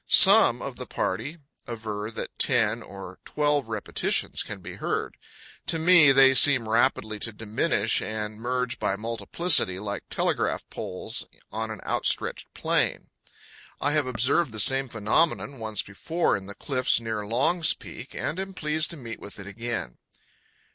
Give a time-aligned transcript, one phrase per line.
[0.07, 5.15] Some of the party aver that ten or twelve repetitions can be heard.
[5.67, 6.65] To 168 8 CANYONS OF THE COLORADO.
[6.65, 11.81] me, they seem rapidly to diminish and merge by multiplicity, like telegraph poles on an
[11.85, 13.11] outstretched plain.
[13.79, 18.39] I have observed the same phenomenon once before in the cliffs near Long's Peak, and
[18.39, 19.99] am pleased to meet with it again.